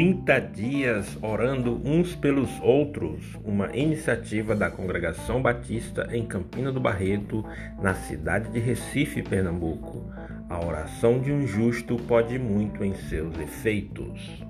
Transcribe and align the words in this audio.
30 0.00 0.40
dias 0.40 1.18
orando 1.20 1.78
uns 1.84 2.16
pelos 2.16 2.48
outros, 2.62 3.22
uma 3.44 3.76
iniciativa 3.76 4.56
da 4.56 4.70
Congregação 4.70 5.42
Batista 5.42 6.08
em 6.10 6.24
Campina 6.24 6.72
do 6.72 6.80
Barreto, 6.80 7.44
na 7.82 7.92
cidade 7.92 8.48
de 8.50 8.58
Recife, 8.58 9.22
Pernambuco. 9.22 10.10
A 10.48 10.64
oração 10.64 11.20
de 11.20 11.30
um 11.30 11.46
justo 11.46 11.96
pode 11.96 12.38
muito 12.38 12.82
em 12.82 12.94
seus 12.94 13.38
efeitos. 13.38 14.42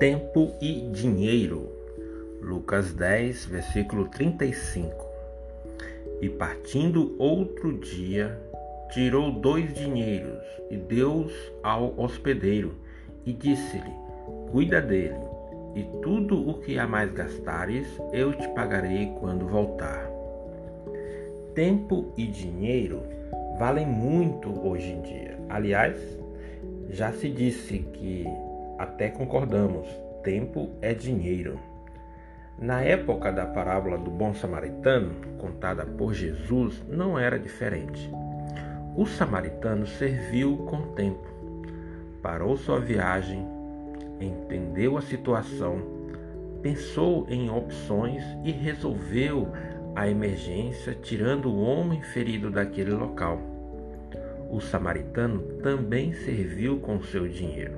Tempo 0.00 0.52
e 0.60 0.80
dinheiro. 0.90 1.72
Lucas 2.42 2.92
10, 2.92 3.46
versículo 3.46 4.08
35. 4.08 5.06
E 6.20 6.28
partindo 6.28 7.14
outro 7.20 7.78
dia, 7.78 8.47
tirou 8.90 9.30
dois 9.30 9.72
dinheiros 9.74 10.42
e 10.70 10.76
deu-os 10.76 11.32
ao 11.62 11.98
hospedeiro, 11.98 12.74
e 13.24 13.32
disse-lhe: 13.32 13.92
Cuida 14.50 14.80
dele, 14.80 15.20
e 15.74 15.82
tudo 16.02 16.48
o 16.48 16.54
que 16.60 16.78
a 16.78 16.86
mais 16.86 17.12
gastares, 17.12 17.86
eu 18.12 18.32
te 18.32 18.48
pagarei 18.48 19.12
quando 19.20 19.46
voltar. 19.46 20.08
Tempo 21.54 22.12
e 22.16 22.26
dinheiro 22.26 23.02
valem 23.58 23.86
muito 23.86 24.48
hoje 24.66 24.90
em 24.90 25.02
dia. 25.02 25.38
Aliás, 25.48 25.98
já 26.90 27.12
se 27.12 27.28
disse 27.28 27.78
que 27.78 28.24
até 28.78 29.08
concordamos: 29.08 29.88
tempo 30.22 30.70
é 30.80 30.94
dinheiro. 30.94 31.58
Na 32.58 32.82
época 32.82 33.30
da 33.30 33.46
parábola 33.46 33.98
do 33.98 34.10
bom 34.10 34.34
samaritano, 34.34 35.14
contada 35.38 35.86
por 35.86 36.12
Jesus, 36.12 36.82
não 36.88 37.18
era 37.18 37.38
diferente. 37.38 38.10
O 38.98 39.06
samaritano 39.06 39.86
serviu 39.86 40.56
com 40.66 40.82
tempo, 40.96 41.24
parou 42.20 42.56
sua 42.56 42.80
viagem, 42.80 43.46
entendeu 44.20 44.98
a 44.98 45.00
situação, 45.00 45.80
pensou 46.62 47.24
em 47.28 47.48
opções 47.48 48.24
e 48.42 48.50
resolveu 48.50 49.52
a 49.94 50.08
emergência, 50.08 50.98
tirando 51.00 51.46
o 51.46 51.60
homem 51.60 52.02
ferido 52.02 52.50
daquele 52.50 52.90
local. 52.90 53.40
O 54.50 54.60
samaritano 54.60 55.42
também 55.62 56.12
serviu 56.12 56.80
com 56.80 57.00
seu 57.00 57.28
dinheiro. 57.28 57.74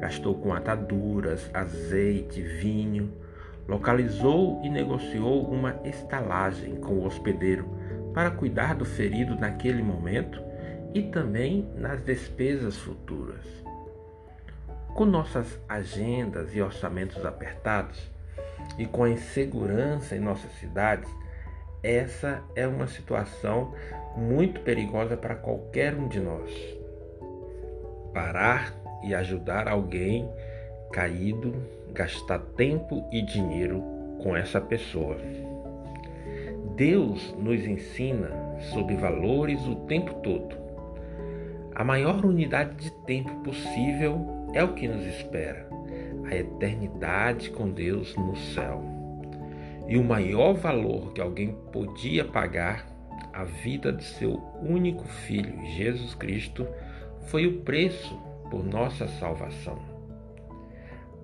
Gastou 0.00 0.36
com 0.36 0.54
ataduras, 0.54 1.50
azeite, 1.52 2.40
vinho 2.40 3.12
localizou 3.70 4.60
e 4.64 4.68
negociou 4.68 5.44
uma 5.44 5.76
estalagem 5.84 6.74
com 6.76 6.94
o 6.94 7.06
hospedeiro 7.06 7.64
para 8.12 8.30
cuidar 8.30 8.74
do 8.74 8.84
ferido 8.84 9.34
naquele 9.36 9.82
momento 9.82 10.42
e 10.92 11.02
também 11.02 11.68
nas 11.76 12.02
despesas 12.02 12.76
futuras. 12.76 13.44
Com 14.94 15.04
nossas 15.04 15.58
agendas 15.68 16.54
e 16.54 16.60
orçamentos 16.60 17.24
apertados 17.24 18.10
e 18.78 18.86
com 18.86 19.04
a 19.04 19.10
insegurança 19.10 20.16
em 20.16 20.20
nossas 20.20 20.52
cidades, 20.58 21.08
essa 21.82 22.42
é 22.54 22.66
uma 22.66 22.86
situação 22.86 23.74
muito 24.16 24.60
perigosa 24.60 25.16
para 25.16 25.34
qualquer 25.34 25.94
um 25.94 26.08
de 26.08 26.20
nós. 26.20 26.52
Parar 28.12 28.74
e 29.04 29.14
ajudar 29.14 29.68
alguém 29.68 30.28
caído, 30.92 31.54
gastar 31.92 32.40
tempo 32.56 33.08
e 33.12 33.22
dinheiro 33.22 33.82
com 34.22 34.36
essa 34.36 34.60
pessoa. 34.60 35.16
Deus 36.80 37.36
nos 37.38 37.62
ensina 37.66 38.30
sobre 38.72 38.96
valores 38.96 39.60
o 39.66 39.74
tempo 39.84 40.14
todo. 40.22 40.56
A 41.74 41.84
maior 41.84 42.24
unidade 42.24 42.74
de 42.76 42.90
tempo 43.04 43.30
possível 43.40 44.48
é 44.54 44.64
o 44.64 44.72
que 44.72 44.88
nos 44.88 45.04
espera, 45.04 45.68
a 46.24 46.34
eternidade 46.34 47.50
com 47.50 47.70
Deus 47.70 48.16
no 48.16 48.34
céu. 48.34 48.82
E 49.88 49.98
o 49.98 50.02
maior 50.02 50.54
valor 50.54 51.12
que 51.12 51.20
alguém 51.20 51.54
podia 51.70 52.24
pagar, 52.24 52.86
a 53.30 53.44
vida 53.44 53.92
de 53.92 54.02
seu 54.02 54.42
único 54.62 55.04
filho, 55.04 55.62
Jesus 55.76 56.14
Cristo, 56.14 56.66
foi 57.26 57.46
o 57.46 57.60
preço 57.60 58.18
por 58.50 58.64
nossa 58.64 59.06
salvação. 59.06 59.78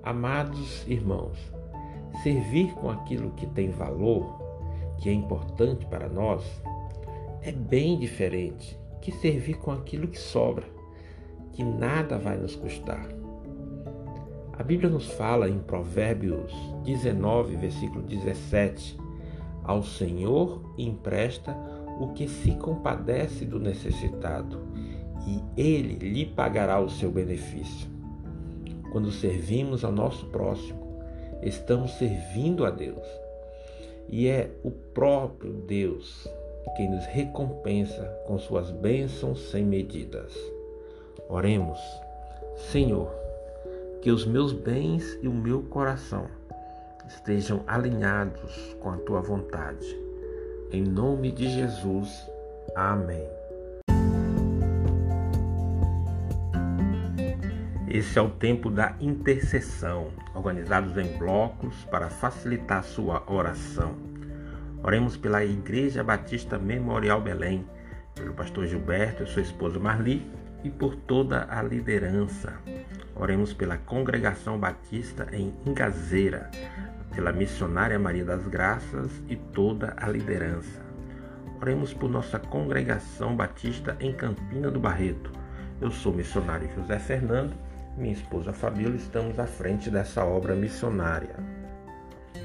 Amados 0.02 0.86
irmãos, 0.86 1.38
servir 2.22 2.74
com 2.74 2.90
aquilo 2.90 3.30
que 3.30 3.46
tem 3.46 3.70
valor, 3.70 4.44
que 4.98 5.08
é 5.08 5.12
importante 5.12 5.86
para 5.86 6.08
nós, 6.08 6.42
é 7.42 7.52
bem 7.52 7.98
diferente 7.98 8.78
que 9.00 9.12
servir 9.12 9.58
com 9.58 9.70
aquilo 9.70 10.08
que 10.08 10.18
sobra, 10.18 10.64
que 11.52 11.62
nada 11.62 12.18
vai 12.18 12.36
nos 12.36 12.56
custar. 12.56 13.06
A 14.58 14.62
Bíblia 14.62 14.90
nos 14.90 15.06
fala 15.12 15.48
em 15.48 15.58
Provérbios 15.58 16.52
19, 16.84 17.56
versículo 17.56 18.02
17: 18.02 18.98
Ao 19.62 19.82
Senhor 19.82 20.74
empresta 20.78 21.56
o 22.00 22.08
que 22.08 22.26
se 22.26 22.52
compadece 22.52 23.44
do 23.44 23.60
necessitado, 23.60 24.60
e 25.26 25.42
ele 25.60 25.94
lhe 26.08 26.26
pagará 26.26 26.80
o 26.80 26.88
seu 26.88 27.10
benefício. 27.10 27.88
Quando 28.90 29.10
servimos 29.10 29.84
ao 29.84 29.92
nosso 29.92 30.26
próximo, 30.26 31.00
estamos 31.42 31.92
servindo 31.92 32.64
a 32.64 32.70
Deus. 32.70 33.25
E 34.08 34.28
é 34.28 34.50
o 34.62 34.70
próprio 34.70 35.52
Deus 35.52 36.28
quem 36.76 36.90
nos 36.90 37.06
recompensa 37.06 38.04
com 38.26 38.38
suas 38.38 38.70
bênçãos 38.70 39.50
sem 39.50 39.64
medidas. 39.64 40.34
Oremos, 41.28 41.78
Senhor, 42.70 43.10
que 44.02 44.10
os 44.10 44.26
meus 44.26 44.52
bens 44.52 45.18
e 45.22 45.28
o 45.28 45.32
meu 45.32 45.62
coração 45.62 46.26
estejam 47.08 47.62
alinhados 47.66 48.76
com 48.80 48.90
a 48.90 48.96
tua 48.98 49.20
vontade. 49.20 49.86
Em 50.70 50.82
nome 50.82 51.32
de 51.32 51.48
Jesus. 51.48 52.28
Amém. 52.74 53.35
Esse 57.96 58.18
é 58.18 58.20
o 58.20 58.28
tempo 58.28 58.68
da 58.68 58.94
intercessão, 59.00 60.08
organizados 60.34 60.98
em 60.98 61.16
blocos 61.16 61.86
para 61.86 62.10
facilitar 62.10 62.84
sua 62.84 63.24
oração. 63.26 63.94
Oremos 64.82 65.16
pela 65.16 65.42
Igreja 65.42 66.04
Batista 66.04 66.58
Memorial 66.58 67.22
Belém, 67.22 67.64
pelo 68.14 68.34
pastor 68.34 68.66
Gilberto 68.66 69.22
e 69.22 69.26
sua 69.26 69.40
esposa 69.40 69.78
Marli 69.78 70.30
e 70.62 70.68
por 70.68 70.94
toda 70.94 71.46
a 71.48 71.62
liderança. 71.62 72.52
Oremos 73.14 73.54
pela 73.54 73.78
Congregação 73.78 74.58
Batista 74.58 75.28
em 75.32 75.54
Ingazeira, 75.64 76.50
pela 77.14 77.32
missionária 77.32 77.98
Maria 77.98 78.26
das 78.26 78.46
Graças 78.46 79.10
e 79.26 79.36
toda 79.36 79.94
a 79.96 80.06
liderança. 80.06 80.82
Oremos 81.62 81.94
por 81.94 82.10
nossa 82.10 82.38
Congregação 82.38 83.34
Batista 83.34 83.96
em 84.00 84.12
Campina 84.12 84.70
do 84.70 84.78
Barreto. 84.78 85.32
Eu 85.80 85.90
sou 85.90 86.12
o 86.12 86.16
missionário 86.16 86.68
José 86.74 86.98
Fernando 86.98 87.64
minha 87.96 88.12
esposa 88.12 88.52
Fabíola, 88.52 88.96
estamos 88.96 89.38
à 89.38 89.46
frente 89.46 89.90
dessa 89.90 90.24
obra 90.24 90.54
missionária. 90.54 91.36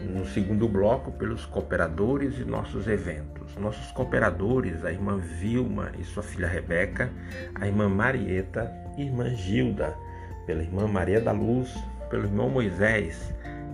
No 0.09 0.25
segundo 0.25 0.67
bloco, 0.67 1.11
pelos 1.11 1.45
cooperadores 1.45 2.39
e 2.39 2.45
nossos 2.45 2.87
eventos. 2.87 3.55
Nossos 3.57 3.91
cooperadores, 3.91 4.83
a 4.85 4.91
irmã 4.91 5.17
Vilma 5.17 5.91
e 5.99 6.03
sua 6.03 6.23
filha 6.23 6.47
Rebeca, 6.47 7.11
a 7.55 7.67
irmã 7.67 7.89
Marieta 7.89 8.71
e 8.97 9.03
irmã 9.03 9.29
Gilda, 9.35 9.95
pela 10.47 10.63
irmã 10.63 10.87
Maria 10.87 11.19
da 11.19 11.33
Luz, 11.33 11.71
pelo 12.09 12.23
irmão 12.23 12.49
Moisés, 12.49 13.33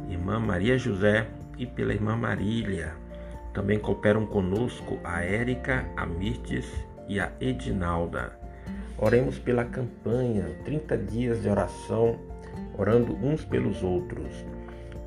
irmã 0.10 0.40
Maria 0.40 0.78
José 0.78 1.28
e 1.58 1.66
pela 1.66 1.94
irmã 1.94 2.18
Marília. 2.18 2.94
Também 3.54 3.80
cooperam 3.80 4.26
conosco 4.26 5.00
a 5.04 5.24
Érica, 5.24 5.86
a 5.96 6.06
Mirtes 6.06 6.70
e 7.08 7.20
a 7.20 7.32
Edinalda. 7.40 8.47
Oremos 9.00 9.38
pela 9.38 9.64
campanha 9.64 10.58
30 10.66 10.98
dias 10.98 11.44
de 11.44 11.50
oração, 11.50 12.20
orando 12.76 13.14
uns 13.16 13.46
pelos 13.46 13.84
outros. 13.84 14.44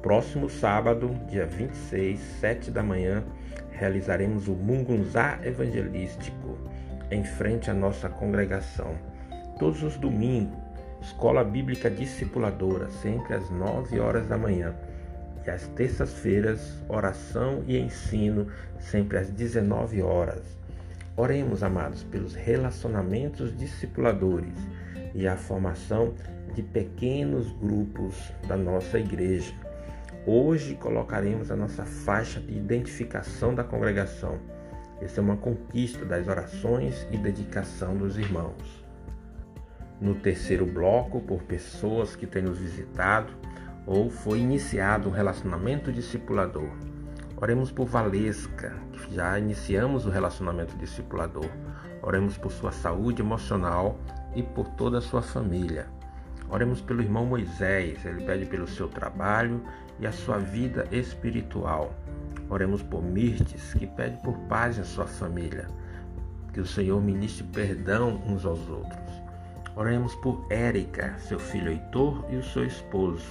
Próximo 0.01 0.49
sábado, 0.49 1.11
dia 1.29 1.45
26, 1.45 2.21
7 2.41 2.71
da 2.71 2.85
manhã, 2.85 3.25
realizaremos 3.73 4.47
o 4.47 4.53
Mungunzá 4.53 5.41
Evangelístico 5.43 6.57
em 7.11 7.25
frente 7.25 7.69
à 7.69 7.75
nossa 7.75 8.09
congregação. 8.09 8.95
Todos 9.59 9.83
os 9.83 9.97
domingos, 9.97 10.57
Escola 11.03 11.43
Bíblica 11.43 11.91
Discipuladora, 11.91 12.89
sempre 12.91 13.35
às 13.35 13.51
9 13.51 13.99
horas 13.99 14.29
da 14.29 14.39
manhã. 14.39 14.73
E 15.45 15.51
às 15.51 15.67
terças-feiras, 15.67 16.81
oração 16.89 17.65
e 17.67 17.77
ensino, 17.77 18.47
sempre 18.79 19.19
às 19.19 19.31
19 19.31 20.01
horas. 20.01 20.60
Oremos, 21.21 21.63
amados, 21.63 22.03
pelos 22.03 22.35
relacionamentos 22.35 23.55
discipuladores 23.55 24.55
e 25.15 25.29
a 25.29 25.37
formação 25.37 26.15
de 26.55 26.63
pequenos 26.63 27.53
grupos 27.61 28.33
da 28.49 28.57
nossa 28.57 28.99
igreja. 28.99 29.53
Hoje 30.27 30.77
colocaremos 30.77 31.51
a 31.51 31.57
nossa 31.57 31.85
faixa 31.85 32.41
de 32.41 32.57
identificação 32.57 33.55
da 33.55 33.63
congregação 33.63 34.39
Essa 34.99 35.21
é 35.21 35.23
uma 35.23 35.37
conquista 35.37 36.07
das 36.07 36.27
orações 36.27 37.07
e 37.13 37.19
dedicação 37.19 37.99
dos 37.99 38.17
irmãos. 38.17 38.83
No 40.01 40.15
terceiro 40.15 40.65
bloco, 40.65 41.21
por 41.21 41.43
pessoas 41.43 42.17
que 42.17 42.27
têm 42.27 42.45
nos 42.45 42.59
visitado 42.59 43.31
ou 43.87 44.09
foi 44.09 44.39
iniciado 44.39 45.11
um 45.11 45.13
relacionamento 45.13 45.93
discipulador. 45.93 46.71
Oremos 47.43 47.73
por 47.73 47.87
Valesca, 47.87 48.75
que 48.93 49.15
já 49.15 49.39
iniciamos 49.39 50.05
o 50.05 50.11
relacionamento 50.11 50.77
discipulador. 50.77 51.49
Oremos 52.03 52.37
por 52.37 52.53
sua 52.53 52.71
saúde 52.71 53.23
emocional 53.23 53.99
e 54.35 54.43
por 54.43 54.69
toda 54.73 54.99
a 54.99 55.01
sua 55.01 55.23
família. 55.23 55.87
Oremos 56.51 56.83
pelo 56.83 57.01
irmão 57.01 57.25
Moisés, 57.25 58.05
ele 58.05 58.27
pede 58.27 58.45
pelo 58.45 58.69
seu 58.69 58.89
trabalho 58.89 59.63
e 59.99 60.07
a 60.07 60.13
sua 60.13 60.37
vida 60.37 60.87
espiritual. 60.93 61.95
Oremos 62.51 62.83
por 62.83 63.03
Mirtes, 63.03 63.73
que 63.73 63.87
pede 63.87 64.19
por 64.23 64.37
paz 64.41 64.77
em 64.77 64.85
sua 64.85 65.07
família. 65.07 65.67
Que 66.53 66.61
o 66.61 66.67
Senhor 66.67 67.01
ministre 67.01 67.45
perdão 67.45 68.21
uns 68.27 68.45
aos 68.45 68.69
outros. 68.69 69.23
Oremos 69.77 70.15
por 70.17 70.45
Érica, 70.51 71.15
seu 71.19 71.39
filho 71.39 71.71
Heitor 71.71 72.23
e 72.29 72.37
o 72.37 72.45
seu 72.45 72.67
esposo. 72.67 73.25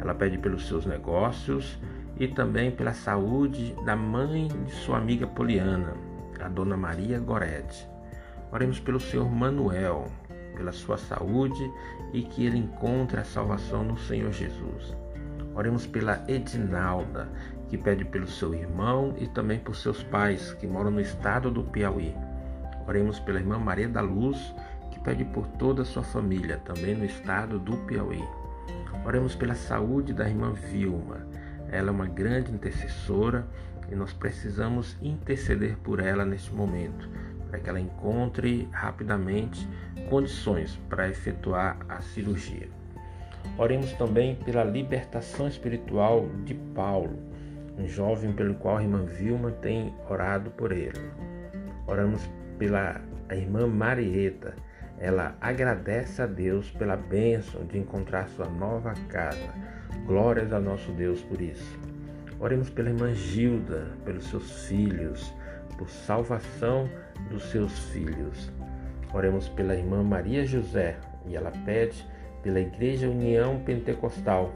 Ela 0.00 0.14
pede 0.14 0.38
pelos 0.38 0.66
seus 0.66 0.84
negócios 0.86 1.78
e 2.18 2.26
também 2.26 2.70
pela 2.70 2.92
saúde 2.92 3.74
da 3.84 3.94
mãe 3.94 4.48
de 4.48 4.72
sua 4.72 4.98
amiga 4.98 5.26
Poliana, 5.26 5.94
a 6.40 6.48
dona 6.48 6.76
Maria 6.76 7.18
Goretti. 7.20 7.88
Oremos 8.50 8.80
pelo 8.80 8.98
Senhor 8.98 9.30
Manuel, 9.30 10.06
pela 10.56 10.72
sua 10.72 10.98
saúde 10.98 11.70
e 12.12 12.22
que 12.22 12.44
ele 12.44 12.58
encontre 12.58 13.20
a 13.20 13.24
salvação 13.24 13.84
no 13.84 13.96
Senhor 13.96 14.32
Jesus. 14.32 14.96
Oremos 15.54 15.86
pela 15.86 16.24
Edinalda, 16.28 17.28
que 17.68 17.76
pede 17.76 18.04
pelo 18.04 18.26
seu 18.26 18.54
irmão 18.54 19.14
e 19.18 19.26
também 19.28 19.58
por 19.58 19.76
seus 19.76 20.02
pais, 20.02 20.52
que 20.54 20.66
moram 20.66 20.90
no 20.90 21.00
estado 21.00 21.50
do 21.50 21.62
Piauí. 21.62 22.14
Oremos 22.86 23.20
pela 23.20 23.38
irmã 23.38 23.58
Maria 23.58 23.88
da 23.88 24.00
Luz, 24.00 24.54
que 24.90 24.98
pede 25.00 25.24
por 25.24 25.46
toda 25.46 25.82
a 25.82 25.84
sua 25.84 26.02
família, 26.02 26.58
também 26.64 26.94
no 26.94 27.04
estado 27.04 27.58
do 27.58 27.76
Piauí. 27.78 28.22
Oremos 29.04 29.34
pela 29.34 29.54
saúde 29.54 30.12
da 30.12 30.28
irmã 30.28 30.52
Vilma. 30.52 31.26
Ela 31.70 31.88
é 31.88 31.90
uma 31.90 32.06
grande 32.06 32.52
intercessora 32.52 33.46
e 33.90 33.94
nós 33.94 34.12
precisamos 34.12 34.96
interceder 35.02 35.76
por 35.78 36.00
ela 36.00 36.24
neste 36.24 36.52
momento, 36.52 37.08
para 37.48 37.58
que 37.58 37.68
ela 37.68 37.80
encontre 37.80 38.68
rapidamente 38.72 39.68
condições 40.08 40.78
para 40.88 41.08
efetuar 41.08 41.78
a 41.88 42.00
cirurgia. 42.00 42.68
Oremos 43.56 43.92
também 43.94 44.36
pela 44.36 44.64
libertação 44.64 45.48
espiritual 45.48 46.28
de 46.44 46.54
Paulo, 46.54 47.18
um 47.78 47.88
jovem 47.88 48.32
pelo 48.32 48.54
qual 48.54 48.78
a 48.78 48.82
irmã 48.82 49.04
Vilma 49.04 49.50
tem 49.50 49.94
orado 50.08 50.50
por 50.50 50.72
ele. 50.72 51.00
Oramos 51.86 52.28
pela 52.58 53.00
irmã 53.30 53.66
Marieta. 53.66 54.54
Ela 55.00 55.36
agradece 55.40 56.20
a 56.20 56.26
Deus 56.26 56.70
pela 56.70 56.96
bênção 56.96 57.64
de 57.64 57.78
encontrar 57.78 58.28
sua 58.30 58.46
nova 58.46 58.94
casa. 59.08 59.52
Glórias 60.06 60.52
a 60.52 60.58
nosso 60.58 60.90
Deus 60.92 61.22
por 61.22 61.40
isso. 61.40 61.78
Oremos 62.40 62.70
pela 62.70 62.88
irmã 62.88 63.12
Gilda, 63.14 63.88
pelos 64.04 64.28
seus 64.28 64.66
filhos, 64.66 65.32
por 65.76 65.88
salvação 65.88 66.88
dos 67.30 67.44
seus 67.50 67.78
filhos. 67.90 68.50
Oremos 69.12 69.48
pela 69.48 69.74
irmã 69.74 70.02
Maria 70.02 70.44
José 70.44 70.96
e 71.26 71.36
ela 71.36 71.52
pede 71.64 72.04
pela 72.42 72.60
Igreja 72.60 73.08
União 73.08 73.58
Pentecostal 73.60 74.52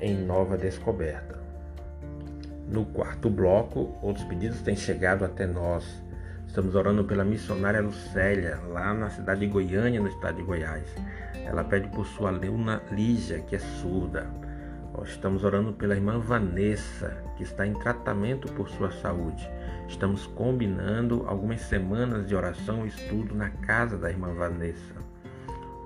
em 0.00 0.14
Nova 0.14 0.56
Descoberta. 0.56 1.40
No 2.68 2.84
quarto 2.86 3.28
bloco, 3.28 3.96
outros 4.00 4.24
pedidos 4.24 4.62
têm 4.62 4.74
chegado 4.74 5.24
até 5.24 5.46
nós. 5.46 6.02
Estamos 6.52 6.74
orando 6.74 7.02
pela 7.02 7.24
missionária 7.24 7.80
Lucélia, 7.80 8.60
lá 8.68 8.92
na 8.92 9.08
cidade 9.08 9.40
de 9.40 9.46
Goiânia, 9.46 9.98
no 9.98 10.08
estado 10.08 10.36
de 10.36 10.42
Goiás. 10.42 10.84
Ela 11.46 11.64
pede 11.64 11.88
por 11.88 12.04
sua 12.04 12.28
aluna 12.28 12.82
Lígia, 12.90 13.40
que 13.40 13.56
é 13.56 13.58
surda. 13.58 14.26
Estamos 15.02 15.44
orando 15.44 15.72
pela 15.72 15.94
irmã 15.94 16.18
Vanessa, 16.18 17.24
que 17.38 17.42
está 17.42 17.66
em 17.66 17.72
tratamento 17.72 18.52
por 18.52 18.68
sua 18.68 18.90
saúde. 18.90 19.50
Estamos 19.88 20.26
combinando 20.26 21.24
algumas 21.26 21.62
semanas 21.62 22.28
de 22.28 22.34
oração 22.34 22.84
e 22.84 22.88
estudo 22.88 23.34
na 23.34 23.48
casa 23.48 23.96
da 23.96 24.10
irmã 24.10 24.34
Vanessa. 24.34 24.94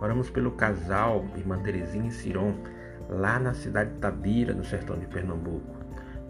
Oramos 0.00 0.30
pelo 0.30 0.50
casal, 0.50 1.26
irmã 1.36 1.60
Terezinha 1.60 2.08
e 2.08 2.12
Ciron, 2.12 2.56
lá 3.08 3.38
na 3.38 3.54
cidade 3.54 3.92
de 3.92 4.00
Tabira, 4.00 4.52
no 4.52 4.64
sertão 4.64 4.98
de 4.98 5.06
Pernambuco 5.06 5.75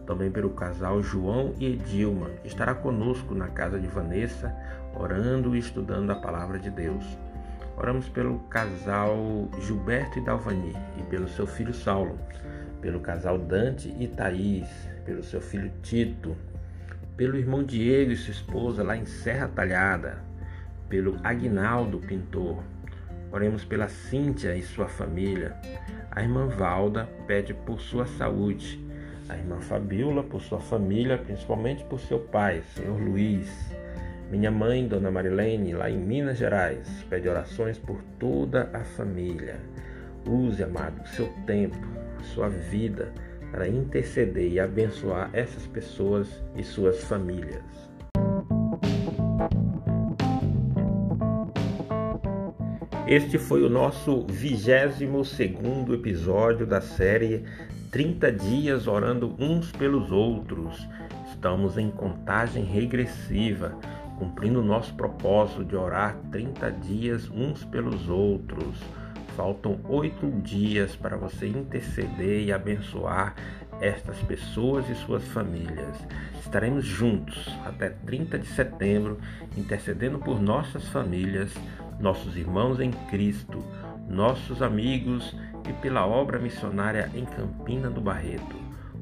também 0.07 0.31
pelo 0.31 0.51
casal 0.51 1.03
João 1.03 1.53
e 1.59 1.67
Edilma, 1.67 2.31
que 2.43 2.49
estará 2.49 2.75
conosco 2.75 3.35
na 3.35 3.49
casa 3.49 3.79
de 3.79 3.89
Vanessa, 3.89 4.55
orando 4.95 5.55
e 5.55 5.59
estudando 5.59 6.11
a 6.11 6.15
palavra 6.15 6.59
de 6.59 6.71
Deus. 6.71 7.05
Oramos 7.77 8.09
pelo 8.09 8.39
casal 8.49 9.17
Gilberto 9.61 10.19
e 10.19 10.25
Dalvani 10.25 10.75
e 10.99 11.03
pelo 11.03 11.29
seu 11.29 11.47
filho 11.47 11.75
Saulo, 11.75 12.19
pelo 12.81 13.01
casal 13.01 13.37
Dante 13.37 13.95
e 13.99 14.07
Thaís, 14.07 14.69
pelo 15.05 15.23
seu 15.23 15.41
filho 15.41 15.71
Tito, 15.83 16.35
pelo 17.17 17.37
irmão 17.37 17.63
Diego 17.63 18.13
e 18.13 18.17
sua 18.17 18.33
esposa 18.33 18.83
lá 18.83 18.97
em 18.97 19.05
Serra 19.05 19.49
Talhada, 19.49 20.19
pelo 20.89 21.19
Agnaldo 21.23 21.99
Pintor. 21.99 22.63
Oremos 23.33 23.65
pela 23.65 23.89
Cíntia 23.89 24.57
e 24.57 24.63
sua 24.63 24.87
família. 24.87 25.57
A 26.11 26.23
irmã 26.23 26.47
Valda 26.47 27.07
pede 27.27 27.53
por 27.53 27.81
sua 27.81 28.07
saúde 28.07 28.86
a 29.29 29.37
irmã 29.37 29.61
Fabiola, 29.61 30.23
por 30.23 30.41
sua 30.41 30.61
família, 30.61 31.19
principalmente 31.19 31.85
por 31.85 32.01
seu 32.01 32.19
pai, 32.19 32.63
senhor 32.75 33.01
Luiz. 33.01 33.49
Minha 34.31 34.51
mãe, 34.51 34.87
Dona 34.87 35.11
Marilene, 35.11 35.73
lá 35.73 35.89
em 35.89 35.99
Minas 35.99 36.39
Gerais, 36.39 37.05
pede 37.09 37.29
orações 37.29 37.79
por 37.79 38.03
toda 38.19 38.71
a 38.73 38.85
família. 38.85 39.57
Use, 40.27 40.63
amado, 40.63 41.07
seu 41.09 41.29
tempo, 41.47 41.77
sua 42.35 42.49
vida 42.49 43.13
para 43.51 43.69
interceder 43.69 44.53
e 44.53 44.61
abençoar 44.61 45.31
essas 45.33 45.67
pessoas 45.67 46.43
e 46.57 46.65
suas 46.65 47.05
famílias. 47.05 47.86
Este 53.07 53.39
foi 53.39 53.63
o 53.63 53.71
nosso 53.71 54.27
22 54.29 55.29
segundo 55.29 55.95
episódio 55.95 56.67
da 56.67 56.81
série 56.81 57.45
30 57.93 58.33
dias 58.33 58.89
orando 58.89 59.33
uns 59.39 59.71
pelos 59.71 60.11
outros. 60.11 60.85
Estamos 61.29 61.79
em 61.79 61.89
contagem 61.89 62.65
regressiva, 62.65 63.79
cumprindo 64.19 64.59
o 64.59 64.65
nosso 64.65 64.93
propósito 64.95 65.65
de 65.65 65.77
orar 65.77 66.17
30 66.33 66.73
dias 66.73 67.31
uns 67.31 67.63
pelos 67.63 68.09
outros. 68.09 68.77
Faltam 69.37 69.79
oito 69.89 70.29
dias 70.41 70.97
para 70.97 71.17
você 71.17 71.47
interceder 71.47 72.43
e 72.43 72.53
abençoar 72.53 73.37
estas 73.81 74.19
pessoas 74.23 74.91
e 74.91 74.97
suas 74.97 75.23
famílias. 75.29 75.97
Estaremos 76.41 76.85
juntos 76.85 77.57
até 77.65 77.91
30 77.91 78.37
de 78.37 78.47
setembro, 78.49 79.19
intercedendo 79.57 80.19
por 80.19 80.41
nossas 80.41 80.89
famílias, 80.89 81.53
nossos 82.01 82.37
irmãos 82.37 82.81
em 82.81 82.91
Cristo, 83.11 83.65
nossos 84.09 84.63
amigos 84.63 85.35
e 85.69 85.73
pela 85.75 86.07
obra 86.07 86.39
missionária 86.39 87.11
em 87.15 87.25
Campina 87.25 87.91
do 87.91 88.01
Barreto. 88.01 88.57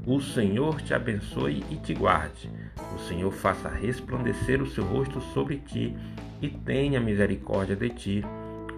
O 0.07 0.21
Senhor 0.21 0.81
te 0.83 0.93
abençoe 0.93 1.65
e 1.71 1.77
te 1.77 1.95
guarde. 1.95 2.51
O 2.95 2.99
Senhor 2.99 3.33
faça 3.33 3.69
resplandecer 3.69 4.61
o 4.63 4.67
seu 4.67 4.85
rosto 4.85 5.21
sobre 5.21 5.57
ti 5.59 5.97
e 6.43 6.49
tenha 6.49 7.01
misericórdia 7.01 7.75
de 7.75 7.89
ti. 7.89 8.25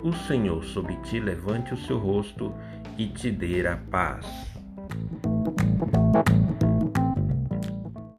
O 0.03 0.13
Senhor 0.13 0.65
sobre 0.65 0.97
ti 0.99 1.19
levante 1.19 1.75
o 1.75 1.77
seu 1.77 1.99
rosto 1.99 2.55
e 2.97 3.07
te 3.07 3.31
dê 3.31 3.67
a 3.67 3.77
paz. 3.77 4.56